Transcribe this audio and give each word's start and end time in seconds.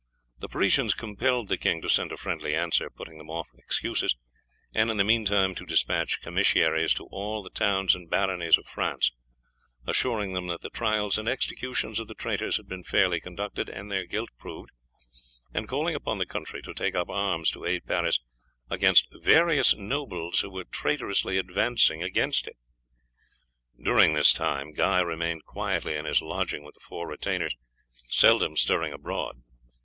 The 0.39 0.49
Parisians 0.49 0.95
compelled 0.95 1.47
the 1.47 1.59
king 1.59 1.79
to 1.83 1.87
send 1.87 2.11
a 2.11 2.17
friendly 2.17 2.55
answer, 2.55 2.89
putting 2.89 3.19
them 3.19 3.29
off 3.29 3.51
with 3.51 3.59
excuses, 3.61 4.17
and 4.73 4.89
in 4.89 4.97
the 4.97 5.03
meantime 5.03 5.53
to 5.53 5.63
despatch 5.63 6.21
commissaries 6.23 6.95
to 6.95 7.03
all 7.11 7.43
the 7.43 7.51
towns 7.51 7.93
and 7.93 8.09
baronies 8.09 8.57
of 8.57 8.65
France 8.65 9.11
assuring 9.85 10.33
them 10.33 10.47
that 10.47 10.61
the 10.61 10.71
trials 10.71 11.19
and 11.19 11.29
executions 11.29 11.99
of 11.99 12.07
the 12.07 12.15
traitors 12.15 12.57
had 12.57 12.67
been 12.67 12.81
fairly 12.83 13.19
conducted 13.21 13.69
and 13.69 13.91
their 13.91 14.07
guilt 14.07 14.31
proved, 14.39 14.71
and 15.53 15.69
calling 15.69 15.93
upon 15.93 16.17
the 16.17 16.25
country 16.25 16.63
to 16.63 16.73
take 16.73 16.95
up 16.95 17.07
arms 17.07 17.51
to 17.51 17.63
aid 17.63 17.85
Paris 17.85 18.19
against 18.71 19.13
various 19.21 19.75
nobles 19.75 20.39
who 20.39 20.49
were 20.49 20.63
traitorously 20.63 21.37
advancing 21.37 22.01
against 22.01 22.47
it. 22.47 22.57
During 23.79 24.13
this 24.15 24.33
time 24.33 24.73
Guy 24.73 24.99
remained 25.01 25.45
quietly 25.45 25.95
in 25.95 26.05
his 26.05 26.23
lodging 26.23 26.63
with 26.63 26.73
the 26.73 26.81
four 26.81 27.07
retainers, 27.07 27.55
seldom 28.09 28.57
stirring 28.57 28.93
abroad. 28.93 29.43